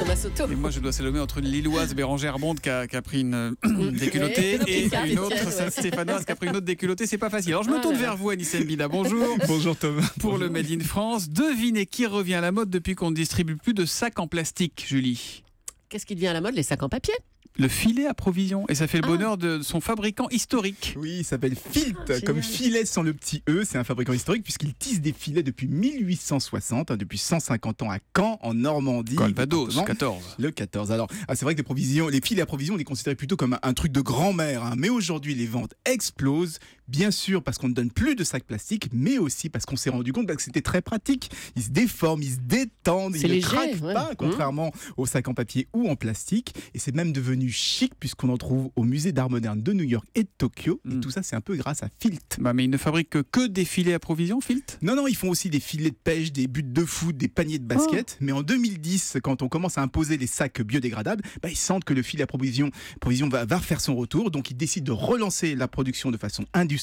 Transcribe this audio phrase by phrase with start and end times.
[0.00, 0.50] Thomas Soto.
[0.50, 3.20] Et moi, je dois saluer entre une Lilloise Bérangère Monde qui a, qui a pris
[3.20, 5.50] une euh, déculottée et une autre ouais.
[5.50, 7.06] Saint-Stéphanoise qui a pris une autre déculottée.
[7.06, 7.52] C'est pas facile.
[7.52, 8.88] Alors, je me Ah tourne là vers vous, Anissa Mbida.
[8.88, 9.36] Bonjour.
[9.46, 10.10] Bonjour Thomas.
[10.18, 13.56] Pour le Made in France, devinez qui revient à la mode depuis qu'on ne distribue
[13.56, 15.42] plus de sacs en plastique, Julie?
[15.90, 16.54] Qu'est-ce qui devient à la mode?
[16.54, 17.14] Les sacs en papier
[17.58, 18.64] Le filet à provision.
[18.68, 19.08] Et ça fait le Ah.
[19.08, 20.94] bonheur de son fabriquant historique.
[20.96, 22.42] Oui, il s'appelle Filt, Ah, comme génial.
[22.42, 23.64] filet sans le petit E.
[23.64, 27.98] C'est un fabricant historique puisqu'il tisse des filets depuis 1860, hein, depuis 150 ans à
[28.16, 29.16] Caen, en Normandie.
[29.16, 29.84] Calvados, département.
[29.84, 30.36] 14.
[30.38, 30.92] Le 14.
[30.92, 33.36] Alors, ah, c'est vrai que les, provisions, les filets à provision, on les considérait plutôt
[33.36, 34.64] comme un, un truc de grand-mère.
[34.64, 34.74] hein.
[34.78, 36.58] Mais aujourd'hui, les ventes explosent.
[36.90, 39.90] Bien sûr, parce qu'on ne donne plus de sacs plastiques, mais aussi parce qu'on s'est
[39.90, 41.30] rendu compte bah, que c'était très pratique.
[41.56, 43.94] Ils se déforment, ils se détendent, ils ne craquent ouais.
[43.94, 44.16] pas, Mmh.
[44.18, 46.54] contrairement aux sacs en papier ou en plastique.
[46.74, 50.04] Et c'est même devenu chic puisqu'on en trouve au musée d'art moderne de New York
[50.14, 50.80] et de Tokyo.
[50.90, 51.00] Et Mm.
[51.00, 52.38] tout ça, c'est un peu grâce à Filt.
[52.40, 54.78] Bah, mais il ne fabrique que- que des filets à provision, Filt?
[54.82, 57.58] Non, non, ils font aussi des filets de pêche, des buts de foot, des paniers
[57.58, 58.16] de basket.
[58.20, 61.94] Mais en 2010, quand on commence à imposer les sacs biodégradables, bah, ils sentent que
[61.94, 64.30] le filet à provision, provision va, va faire son retour.
[64.30, 66.79] Donc ils décident de relancer la production de façon industrielle.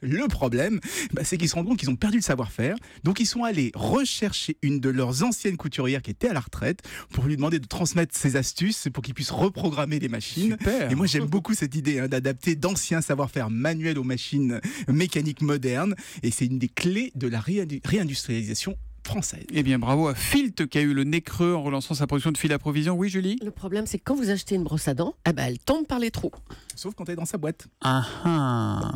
[0.00, 0.80] Le problème,
[1.12, 2.76] bah, c'est qu'ils se rendent compte qu'ils ont perdu le savoir-faire.
[3.04, 6.80] Donc ils sont allés rechercher une de leurs anciennes couturières qui était à la retraite
[7.12, 10.56] pour lui demander de transmettre ses astuces pour qu'ils puissent reprogrammer les machines.
[10.58, 10.90] Super.
[10.90, 15.94] Et moi, j'aime beaucoup cette idée hein, d'adapter d'anciens savoir-faire manuels aux machines mécaniques modernes.
[16.22, 19.44] Et c'est une des clés de la réindu- réindustrialisation française.
[19.52, 22.30] Eh bien, bravo à Filt qui a eu le nez creux en relançant sa production
[22.30, 22.94] de filets à provision.
[22.94, 23.38] Oui, Julie?
[23.42, 25.86] Le problème, c'est que quand vous achetez une brosse à dents, eh ben, elle tombe
[25.86, 26.32] par les trous.
[26.74, 27.68] Sauf quand elle est dans sa boîte.
[27.80, 28.92] Ah ah.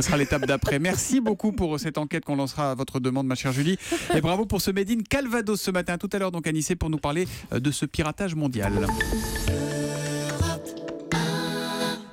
[0.00, 0.78] Ça sera l'étape d'après.
[0.78, 3.76] Merci beaucoup pour cette enquête qu'on lancera à votre demande, ma chère Julie.
[4.14, 6.72] Et bravo pour ce Made in Calvados ce matin, tout à l'heure, donc à Nice,
[6.80, 8.86] pour nous parler euh, de ce piratage mondial.